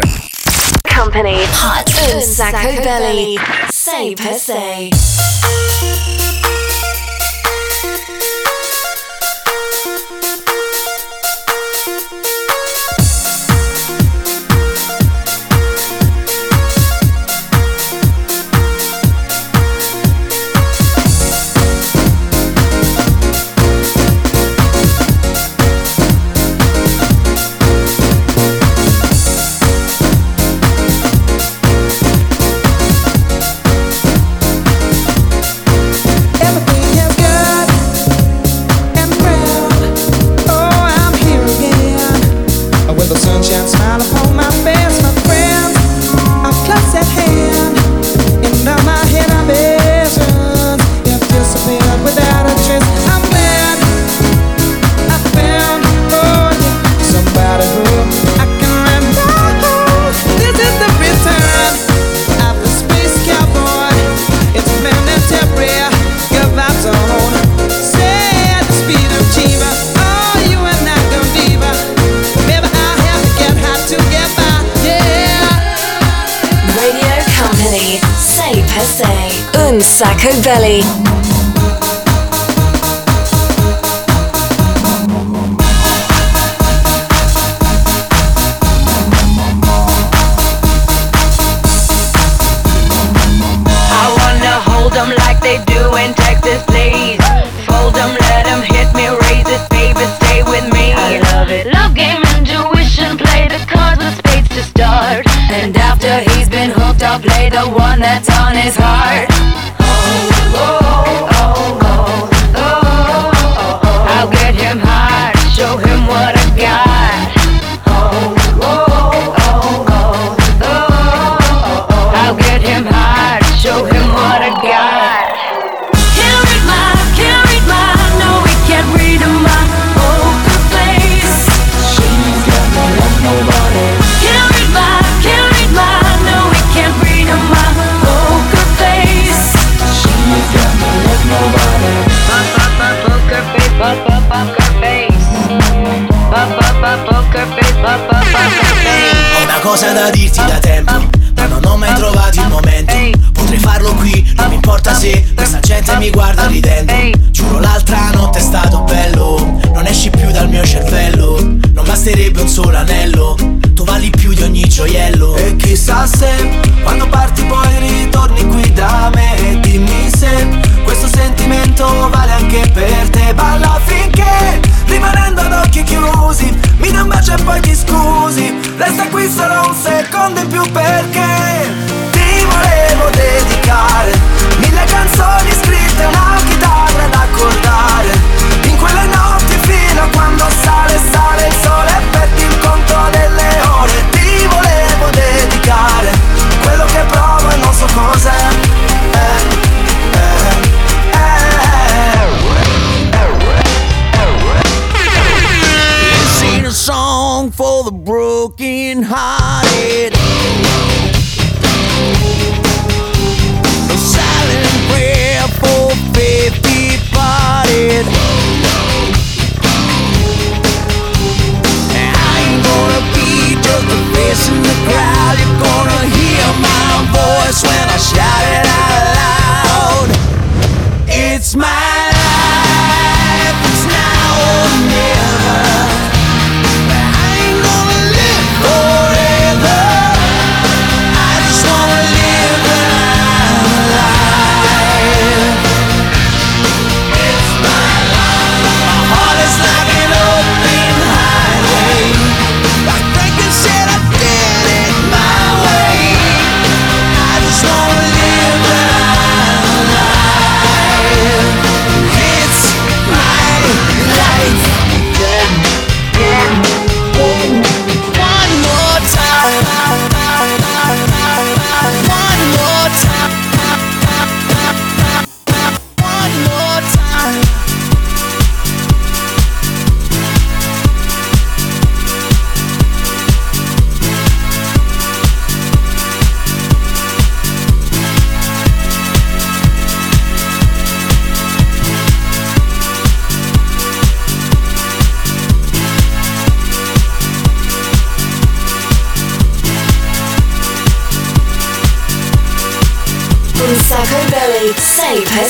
Company 0.95 1.43
Hot 1.43 2.13
un 2.13 2.21
sacco 2.21 2.81
belly 2.81 3.35
6 3.69 4.15
per 4.15 4.33
6 4.33 4.89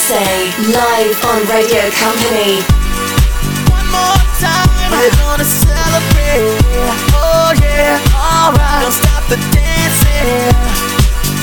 Say 0.07 0.47
live 0.71 1.19
on 1.25 1.43
Radio 1.51 1.83
Company. 1.99 2.63
One 3.67 3.87
more 3.91 4.23
time, 4.39 4.69
we're 4.87 5.11
gonna 5.19 5.43
celebrate. 5.43 6.55
Oh 7.11 7.51
yeah, 7.59 7.99
alright. 8.15 8.83
Don't 8.87 8.95
stop 8.95 9.27
the 9.27 9.35
dancing. 9.51 10.31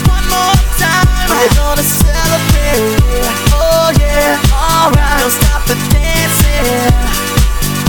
One 0.09 0.25
more 0.33 0.57
time, 0.81 1.05
we're 1.29 1.53
gonna 1.61 1.85
celebrate. 1.85 2.97
Oh 3.53 3.93
yeah, 4.01 4.41
alright. 4.57 5.21
Don't 5.21 5.29
stop 5.29 5.61
the 5.69 5.77
dancing. 5.93 6.65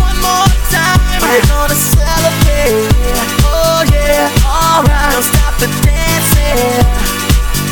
One 0.04 0.20
more 0.20 0.52
time, 0.76 1.00
we're 1.24 1.46
gonna 1.56 1.80
celebrate. 1.80 2.84
Oh 3.48 3.80
yeah, 3.96 4.28
alright. 4.44 5.08
Don't 5.15 5.23
stop 5.23 5.56
the 5.56 5.71
dancing. 5.88 6.60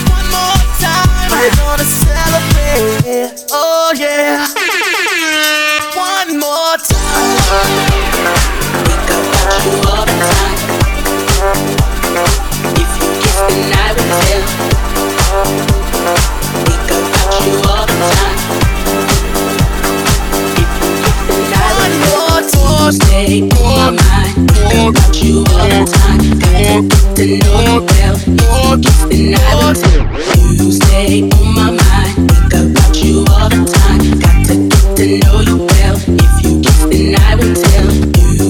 One 0.07 0.27
more 0.31 0.55
time, 0.79 1.11
we're 1.27 1.51
gonna 1.59 1.83
celebrate. 1.83 2.52
Oh 2.75 3.93
yeah. 3.95 4.47
One 5.93 6.39
more 6.39 6.77
time. 6.81 7.37
Think 8.83 9.09
about 9.13 9.61
you 9.63 9.77
all 9.93 10.05
the 10.09 10.15
time. 10.17 10.57
Got 11.37 11.53
to 11.53 11.69
get 11.69 11.93
to 11.93 12.09
know 12.09 12.25
you 12.33 12.49
well. 12.57 12.73
If 12.73 12.89
you 12.97 13.09
kiss, 13.21 13.37
then 13.47 13.77
I 13.77 13.93
will 13.93 14.09
tell. 14.25 14.45
You 22.53 22.91
stay 22.91 23.41
my 23.41 23.89
mind, 23.91 24.33
think 24.49 24.97
about 24.97 25.13
you 25.21 25.37
all 25.37 25.67
the 25.69 25.85
time. 25.93 26.21
You. 26.23 26.89
If 27.13 27.29
you 27.29 27.45
will 27.53 27.85
tell. 27.85 28.17
You 30.53 30.67
stay 30.71 31.23
on 31.23 31.47
my 31.53 31.69
mind, 31.71 32.32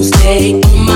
Stay 0.04 0.60
on 0.60 0.86
my 0.86 0.93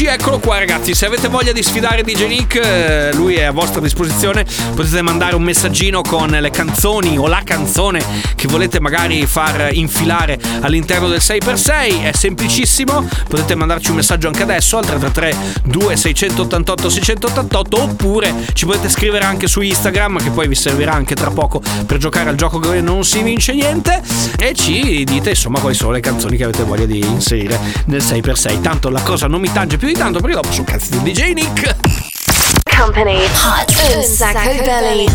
oggi, 0.00 0.06
eccolo 0.06 0.38
qua 0.38 0.58
ragazzi, 0.58 0.94
se 0.94 1.04
avete 1.04 1.28
voglia 1.28 1.52
di 1.52 1.62
sfidare 1.62 2.02
DJ 2.02 2.26
Nick, 2.26 2.54
eh, 2.54 3.12
lui 3.12 3.34
è 3.34 3.42
a 3.42 3.50
vostra 3.50 3.80
disposizione, 3.80 4.46
potete 4.74 5.02
mandare 5.02 5.34
un 5.34 5.42
messaggino 5.42 6.00
con 6.00 6.30
le 6.30 6.50
canzoni 6.50 7.18
o 7.18 7.26
la 7.26 7.42
canzone 7.44 8.02
che 8.34 8.46
volete 8.48 8.80
magari 8.80 9.26
far 9.26 9.68
infilare 9.72 10.38
all'interno 10.60 11.06
del 11.08 11.18
6x6, 11.18 12.02
è 12.02 12.12
semplicissimo, 12.12 13.06
potete 13.28 13.54
mandarci 13.54 13.90
un 13.90 13.96
messaggio 13.96 14.28
anche 14.28 14.42
adesso 14.42 14.78
al 14.78 14.86
333 14.86 15.60
2688 15.64 16.88
688 16.88 17.82
oppure 17.82 18.34
ci 18.54 18.64
potete 18.64 18.88
scrivere 18.88 19.24
anche 19.26 19.48
su 19.48 19.60
Instagram 19.60 20.22
che 20.22 20.30
poi 20.30 20.48
vi 20.48 20.54
servirà 20.54 20.94
anche 20.94 21.14
tra 21.14 21.30
poco 21.30 21.60
per 21.84 21.98
giocare 21.98 22.30
al 22.30 22.36
gioco 22.36 22.58
che 22.58 22.80
non 22.80 23.04
si 23.04 23.22
vince 23.22 23.52
niente. 23.52 24.00
E 24.38 24.54
ci 24.54 25.04
dite 25.04 25.30
insomma 25.30 25.58
quali 25.58 25.74
sono 25.74 25.90
le 25.90 26.00
canzoni 26.00 26.38
che 26.38 26.44
avete 26.44 26.62
voglia 26.62 26.86
di 26.86 26.98
inserire 27.00 27.58
nel 27.86 28.00
6x6, 28.00 28.60
tanto 28.62 28.88
la 28.88 29.02
cosa 29.02 29.26
non 29.26 29.40
mi 29.40 29.52
tange 29.52 29.76
più 29.76 29.88
di 29.92 29.98
tanto 29.98 30.20
perché 30.20 30.36
dopo 30.36 30.52
sono 30.52 30.64
cazzi 30.64 30.90
di 30.90 31.12
DJ 31.12 31.32
Nick. 31.32 31.76
Company, 32.76 33.24
hot 33.24 33.94
on 33.94 34.02
Sacco 34.04 34.62
Belly. 34.62 35.08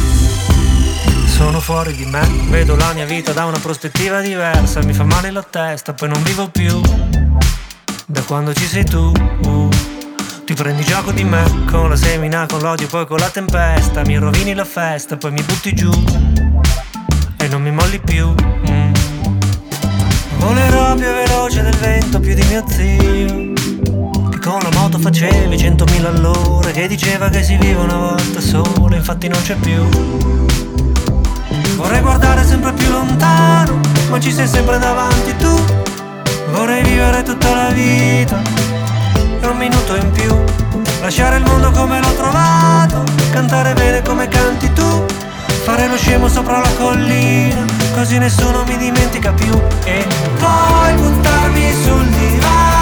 Sono 1.27 1.61
fuori 1.61 1.95
di 1.95 2.05
me, 2.05 2.27
vedo 2.49 2.75
la 2.75 2.91
mia 2.93 3.05
vita 3.05 3.31
da 3.31 3.45
una 3.45 3.59
prospettiva 3.59 4.19
diversa, 4.19 4.83
mi 4.83 4.93
fa 4.93 5.03
male 5.03 5.31
la 5.31 5.43
testa, 5.43 5.93
poi 5.93 6.09
non 6.09 6.21
vivo 6.23 6.49
più. 6.49 6.81
Da 8.05 8.21
quando 8.23 8.53
ci 8.53 8.65
sei 8.65 8.83
tu, 8.83 9.11
uh, 9.43 9.69
ti 10.43 10.53
prendi 10.53 10.83
gioco 10.83 11.11
di 11.11 11.23
me, 11.23 11.43
con 11.69 11.89
la 11.89 11.95
semina, 11.95 12.45
con 12.45 12.59
l'odio, 12.59 12.87
poi 12.87 13.05
con 13.05 13.17
la 13.17 13.29
tempesta, 13.29 14.01
mi 14.01 14.17
rovini 14.17 14.53
la 14.53 14.65
festa, 14.65 15.15
poi 15.15 15.31
mi 15.31 15.41
butti 15.41 15.73
giù 15.73 15.91
e 17.37 17.47
non 17.47 17.61
mi 17.61 17.71
molli 17.71 17.99
più. 17.99 18.27
mm. 18.27 18.93
Volerò 20.37 20.95
più 20.95 21.05
veloce 21.05 21.61
del 21.61 21.75
vento, 21.77 22.19
più 22.19 22.33
di 22.33 22.43
mio 22.43 22.63
zio. 22.67 23.74
Con 24.45 24.59
la 24.61 24.69
moto 24.79 24.99
facevi 24.99 25.55
100.000 25.55 26.05
all'ora, 26.05 26.69
che 26.69 26.87
diceva 26.87 27.29
che 27.29 27.41
si 27.41 27.57
vive 27.57 27.81
una 27.81 27.97
volta 27.97 28.39
sola, 28.39 28.95
infatti 28.95 29.27
non 29.27 29.41
c'è 29.41 29.55
più. 29.55 29.83
Vorrei 31.75 31.99
guardare 32.01 32.45
sempre 32.45 32.71
più 32.73 32.87
lontano, 32.91 33.79
ma 34.07 34.19
ci 34.19 34.31
sei 34.31 34.47
sempre 34.47 34.77
davanti 34.77 35.35
tu. 35.37 35.65
Vorrei 36.51 36.83
vivere 36.83 37.23
tutta 37.23 37.55
la 37.55 37.69
vita, 37.69 38.39
e 39.41 39.47
un 39.47 39.57
minuto 39.57 39.95
in 39.95 40.11
più. 40.11 40.31
Lasciare 41.01 41.37
il 41.37 41.43
mondo 41.43 41.71
come 41.71 41.99
l'ho 41.99 42.13
trovato, 42.13 43.03
cantare 43.31 43.73
bene 43.73 44.03
come 44.03 44.27
canti 44.27 44.71
tu. 44.73 45.05
Fare 45.63 45.87
lo 45.87 45.97
scemo 45.97 46.27
sopra 46.27 46.59
la 46.59 46.71
collina, 46.77 47.65
così 47.95 48.19
nessuno 48.19 48.63
mi 48.67 48.77
dimentica 48.77 49.33
più. 49.33 49.59
E 49.85 50.05
poi 50.37 50.93
buttarmi 50.93 51.73
sul 51.83 52.05
divano, 52.05 52.74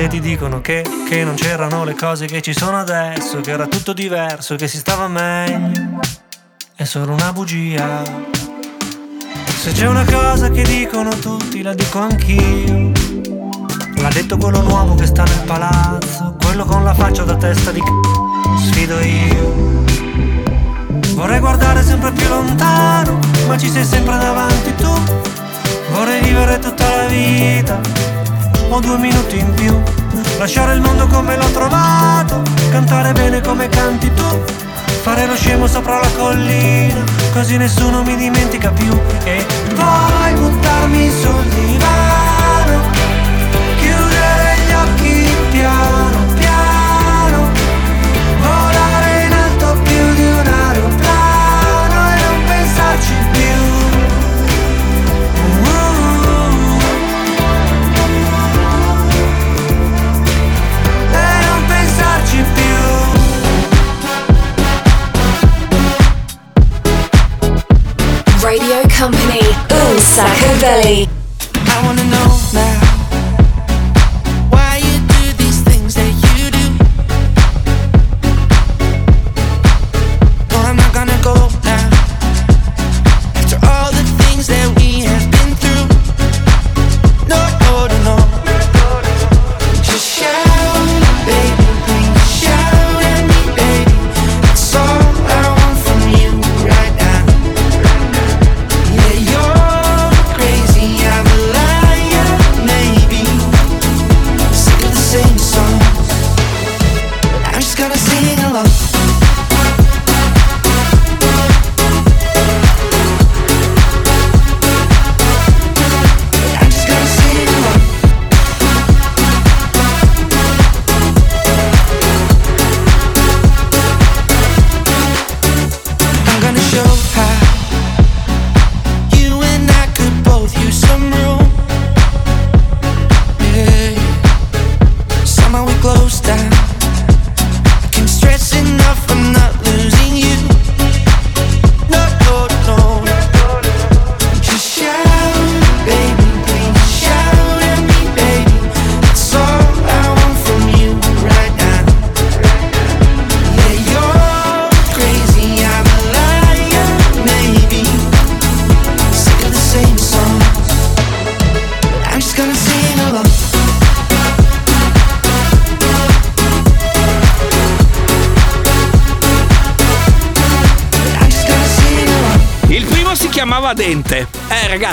Se 0.00 0.08
ti 0.08 0.20
dicono 0.20 0.62
che, 0.62 0.82
che 1.06 1.24
non 1.24 1.34
c'erano 1.34 1.84
le 1.84 1.94
cose 1.94 2.24
che 2.24 2.40
ci 2.40 2.54
sono 2.54 2.78
adesso, 2.78 3.42
che 3.42 3.50
era 3.50 3.66
tutto 3.66 3.92
diverso, 3.92 4.56
che 4.56 4.66
si 4.66 4.78
stava 4.78 5.08
meglio, 5.08 6.00
è 6.74 6.84
solo 6.84 7.12
una 7.12 7.34
bugia. 7.34 8.02
Se 9.44 9.72
c'è 9.72 9.86
una 9.86 10.04
cosa 10.04 10.48
che 10.48 10.62
dicono 10.62 11.10
tutti, 11.10 11.60
la 11.60 11.74
dico 11.74 11.98
anch'io. 11.98 12.92
L'ha 13.96 14.08
detto 14.08 14.38
quello 14.38 14.62
nuovo 14.62 14.94
che 14.94 15.04
sta 15.04 15.22
nel 15.22 15.42
palazzo, 15.44 16.34
quello 16.44 16.64
con 16.64 16.82
la 16.82 16.94
faccia 16.94 17.24
da 17.24 17.36
testa 17.36 17.70
di 17.70 17.80
c***o, 17.80 18.56
sfido 18.56 18.98
io. 19.00 19.84
Vorrei 21.12 21.40
guardare 21.40 21.82
sempre 21.82 22.10
più 22.12 22.26
lontano, 22.26 23.18
ma 23.46 23.58
ci 23.58 23.68
sei 23.68 23.84
sempre 23.84 24.16
davanti 24.16 24.74
tu. 24.76 24.92
Vorrei 25.92 26.22
vivere 26.22 26.58
tutta 26.58 26.88
la 26.96 27.04
vita, 27.04 27.78
ho 28.70 28.80
due 28.80 28.98
minuti 28.98 29.38
in 29.38 29.52
più. 29.54 29.78
Lasciare 30.38 30.74
il 30.74 30.80
mondo 30.80 31.06
come 31.06 31.36
l'ho 31.36 31.50
trovato, 31.50 32.42
cantare 32.70 33.12
bene 33.12 33.40
come 33.40 33.68
canti 33.68 34.12
tu. 34.14 34.42
Fare 35.02 35.26
lo 35.26 35.34
scemo 35.34 35.66
sopra 35.66 35.98
la 35.98 36.10
collina, 36.16 37.02
così 37.32 37.56
nessuno 37.56 38.02
mi 38.02 38.16
dimentica 38.16 38.70
più. 38.70 38.98
E 39.24 39.44
poi 39.74 40.19
Sacco 70.90 71.19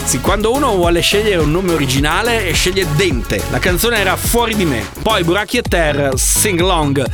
ragazzi, 0.08 0.22
quando 0.22 0.54
uno 0.54 0.74
vuole 0.76 1.02
scegliere 1.02 1.42
un 1.42 1.52
nome 1.52 1.74
originale, 1.74 2.54
sceglie 2.54 2.88
Dente. 2.96 3.44
La 3.50 3.60
canzone 3.60 3.98
era 3.98 4.16
Fuori 4.16 4.56
di 4.56 4.64
me. 4.64 4.86
Poi 5.02 5.24
Buracchi 5.26 5.58
e 5.58 5.62
Ter, 5.62 6.12
Sing 6.16 6.60
Long. 6.62 7.06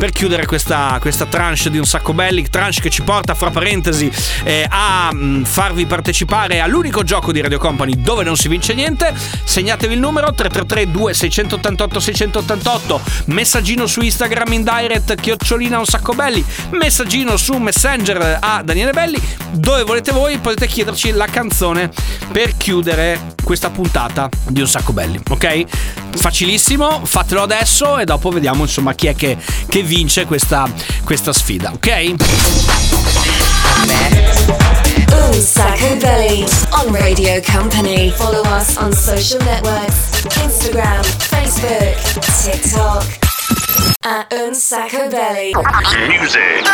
Per 0.00 0.12
chiudere 0.12 0.46
questa, 0.46 0.96
questa 0.98 1.26
tranche 1.26 1.68
di 1.68 1.76
un 1.76 1.84
sacco 1.84 2.14
belli, 2.14 2.48
tranche 2.48 2.80
che 2.80 2.88
ci 2.88 3.02
porta, 3.02 3.34
fra 3.34 3.50
parentesi, 3.50 4.10
eh, 4.44 4.66
a 4.66 5.10
mm, 5.12 5.42
farvi 5.42 5.84
partecipare 5.84 6.60
all'unico 6.60 7.02
gioco 7.02 7.32
di 7.32 7.40
Radio 7.42 7.58
Company 7.58 8.00
dove 8.00 8.24
non 8.24 8.34
si 8.34 8.48
vince 8.48 8.72
niente. 8.72 9.12
Segnatevi 9.44 9.92
il 9.92 10.00
numero 10.00 10.32
333 10.32 10.90
2688 10.90 12.00
688. 12.00 13.00
Messaggino 13.26 13.86
su 13.86 14.00
Instagram 14.00 14.54
in 14.54 14.64
direct, 14.64 15.20
chiocciolina 15.20 15.78
un 15.78 15.84
sacco 15.84 16.14
belli. 16.14 16.42
Messaggino 16.70 17.36
su 17.36 17.58
Messenger 17.58 18.38
a 18.40 18.62
Daniele 18.64 18.92
Belli. 18.92 19.20
Dove 19.50 19.82
volete 19.82 20.12
voi 20.12 20.38
potete 20.38 20.66
chiederci 20.66 21.10
la 21.10 21.26
canzone 21.26 21.90
per 22.32 22.56
chiudere 22.56 23.34
questa 23.44 23.68
puntata 23.70 24.28
di 24.48 24.60
un 24.60 24.68
sacco 24.68 24.92
belli, 24.92 25.20
ok? 25.28 25.64
Facilissimo, 26.14 27.04
fatelo 27.04 27.42
adesso 27.42 27.98
e 27.98 28.04
dopo 28.04 28.30
vediamo 28.30 28.62
insomma 28.62 28.94
chi 28.94 29.08
è 29.08 29.14
che, 29.14 29.36
che 29.68 29.82
vince 29.90 30.24
questa, 30.24 30.72
questa 31.02 31.32
sfida, 31.32 31.72
ok? 31.72 32.14
Un 35.10 35.42
Sacco 35.42 35.96
Belly 35.96 36.46
on 36.70 36.92
Radio 36.92 37.40
Company. 37.42 38.12
Follow 38.12 38.44
us 38.56 38.76
on 38.76 38.92
social 38.92 39.44
networks 39.44 39.96
Instagram, 40.38 41.02
Facebook, 41.18 41.96
TikTok. 42.40 43.04
At 44.04 44.32
Un 44.32 44.54
Sacco 44.54 45.08
Belly. 45.08 45.52
Music. 46.06 46.64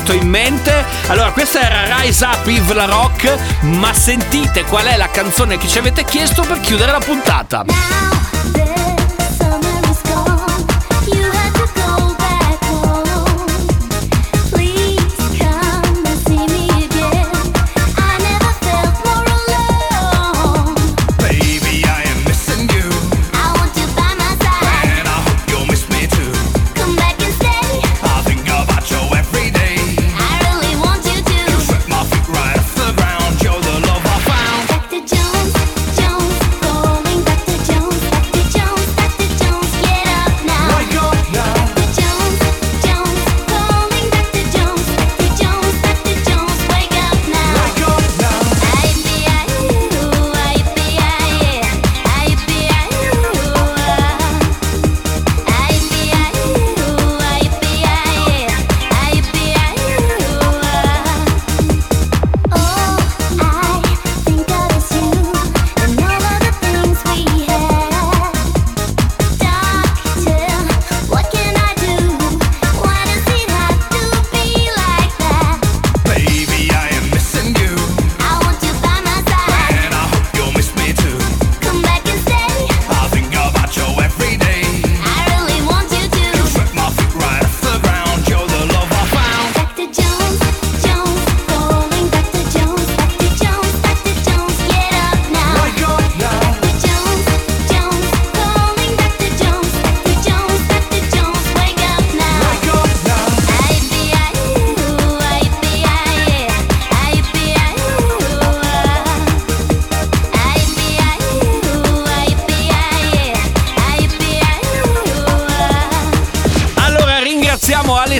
Venuto 0.00 0.12
in 0.12 0.28
mente. 0.28 0.84
Allora, 1.08 1.30
questa 1.32 1.60
era 1.60 1.96
Rise 1.98 2.24
Up 2.24 2.46
Yves 2.46 2.72
La 2.72 2.86
Rock, 2.86 3.36
ma 3.62 3.92
sentite 3.92 4.64
qual 4.64 4.86
è 4.86 4.96
la 4.96 5.08
canzone 5.10 5.58
che 5.58 5.68
ci 5.68 5.78
avete 5.78 6.04
chiesto 6.04 6.42
per 6.42 6.60
chiudere 6.60 6.90
la 6.92 6.98
puntata. 6.98 7.64
Baby, 7.64 8.79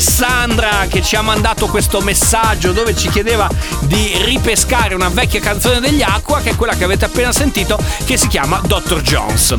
Alessandra 0.00 0.86
che 0.88 1.02
ci 1.02 1.14
ha 1.14 1.20
mandato 1.20 1.66
questo 1.66 2.00
messaggio 2.00 2.72
dove 2.72 2.96
ci 2.96 3.10
chiedeva 3.10 3.46
di 3.80 4.10
ripescare 4.24 4.94
una 4.94 5.10
vecchia 5.10 5.40
canzone 5.40 5.78
degli 5.78 6.00
Aqua, 6.00 6.40
che 6.40 6.50
è 6.50 6.56
quella 6.56 6.74
che 6.74 6.84
avete 6.84 7.04
appena 7.04 7.32
sentito, 7.32 7.78
che 8.06 8.16
si 8.16 8.26
chiama 8.26 8.62
Dr. 8.64 9.02
Jones. 9.02 9.54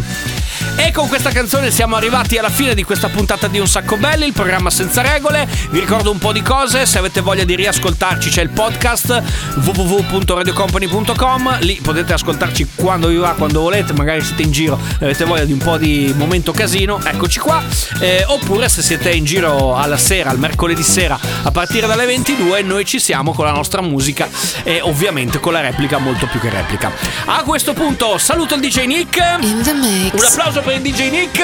E 0.75 0.91
con 0.91 1.07
questa 1.07 1.29
canzone 1.29 1.71
siamo 1.71 1.95
arrivati 1.95 2.37
alla 2.37 2.49
fine 2.49 2.73
di 2.73 2.83
questa 2.83 3.07
puntata 3.07 3.47
di 3.47 3.59
Un 3.59 3.67
Sacco 3.67 3.97
Belli, 3.97 4.25
il 4.25 4.33
programma 4.33 4.69
senza 4.69 5.01
regole. 5.01 5.47
Vi 5.69 5.79
ricordo 5.79 6.11
un 6.11 6.17
po' 6.17 6.31
di 6.31 6.41
cose, 6.41 6.85
se 6.85 6.97
avete 6.97 7.21
voglia 7.21 7.43
di 7.43 7.55
riascoltarci 7.55 8.29
c'è 8.29 8.41
il 8.41 8.49
podcast 8.49 9.21
www.radiocompany.com, 9.63 11.57
lì 11.61 11.79
potete 11.81 12.13
ascoltarci 12.13 12.69
quando 12.75 13.07
vi 13.07 13.17
va, 13.17 13.33
quando 13.37 13.61
volete, 13.61 13.93
magari 13.93 14.21
siete 14.21 14.41
in 14.41 14.51
giro 14.51 14.79
e 14.99 15.05
avete 15.05 15.23
voglia 15.25 15.45
di 15.45 15.53
un 15.53 15.59
po' 15.59 15.77
di 15.77 16.13
momento 16.17 16.51
casino, 16.51 16.99
eccoci 17.03 17.39
qua. 17.39 17.63
Eh, 17.99 18.23
oppure 18.27 18.67
se 18.67 18.81
siete 18.81 19.11
in 19.11 19.23
giro 19.23 19.75
alla 19.75 19.97
sera, 19.97 20.29
al 20.29 20.39
mercoledì 20.39 20.83
sera, 20.83 21.17
a 21.43 21.51
partire 21.51 21.87
dalle 21.87 22.05
22, 22.05 22.61
noi 22.63 22.85
ci 22.85 22.99
siamo 22.99 23.33
con 23.33 23.45
la 23.45 23.51
nostra 23.51 23.81
musica 23.81 24.27
e 24.63 24.81
ovviamente 24.81 25.39
con 25.39 25.53
la 25.53 25.61
replica 25.61 25.99
molto 25.99 26.27
più 26.27 26.39
che 26.39 26.49
replica. 26.49 26.91
A 27.25 27.43
questo 27.43 27.73
punto 27.73 28.17
saluto 28.17 28.55
il 28.55 28.61
DJ 28.61 28.85
Nick. 28.85 29.19
Un 29.39 30.25
applauso 30.25 30.50
per 30.59 30.73
il 30.73 30.81
DJ 30.81 31.09
Nick. 31.09 31.41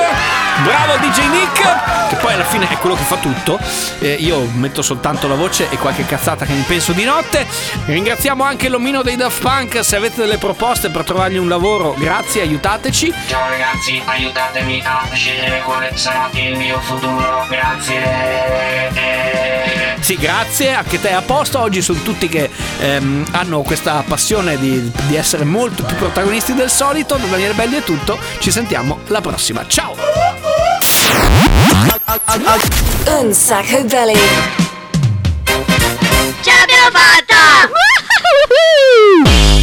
Bravo 0.64 0.98
DJ 0.98 1.30
Nick, 1.30 2.10
che 2.10 2.16
poi 2.16 2.34
alla 2.34 2.44
fine 2.44 2.68
è 2.68 2.78
quello 2.78 2.96
che 2.96 3.04
fa 3.04 3.16
tutto. 3.16 3.58
Eh, 4.00 4.18
io 4.20 4.50
metto 4.56 4.82
soltanto 4.82 5.28
la 5.28 5.36
voce 5.36 5.70
e 5.70 5.78
qualche 5.78 6.06
cazzata 6.06 6.46
che 6.46 6.52
mi 6.52 6.64
penso 6.64 6.92
di 6.92 7.06
notte. 7.06 7.48
Ringraziamo 7.86 8.44
anche 8.44 8.68
l'omino 8.68 9.04
dei 9.04 9.16
Daft 9.16 9.42
Punk. 9.42 9.86
Se 9.86 9.96
avete 9.96 10.22
delle 10.22 10.38
proposte 10.38 10.90
per 10.90 11.04
trovargli 11.04 11.38
un 11.38 11.48
lavoro, 11.48 11.94
grazie, 11.98 12.42
aiutateci. 12.42 13.14
Ciao 13.28 13.48
ragazzi, 13.50 14.02
aiutatemi 14.04 14.82
a 14.84 15.08
scegliere 15.14 15.62
quale 15.62 15.92
sarà 15.96 16.30
il 16.34 16.58
mio 16.58 16.80
futuro, 16.82 17.46
grazie. 17.48 19.28
Sì, 20.08 20.16
grazie, 20.16 20.74
anche 20.74 21.02
te 21.02 21.12
a 21.12 21.22
posto. 21.22 21.60
Oggi 21.60 21.82
sono 21.82 22.00
tutti 22.00 22.30
che 22.30 22.50
ehm, 22.80 23.26
hanno 23.32 23.62
questa 23.62 24.04
passione 24.08 24.58
di, 24.58 24.90
di 25.06 25.16
essere 25.18 25.44
molto 25.44 25.84
più 25.84 25.98
protagonisti 25.98 26.54
del 26.54 26.70
solito. 26.70 27.16
Da 27.16 27.26
Daniele 27.26 27.54
Belli 27.54 27.76
è 27.76 27.84
tutto. 27.84 28.18
Ci 28.40 28.50
sentiamo 28.50 28.97
sentiamo 28.98 29.02
la 29.08 29.22
prossima. 29.22 29.66
Ciao! 29.68 29.96
Un 33.06 33.34
sacco 33.34 33.84
belly. 33.84 34.20
Ce 36.42 36.52
l'abbiamo 36.52 36.90
fatta! 36.92 37.70